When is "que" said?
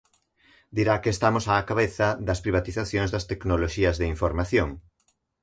1.01-1.13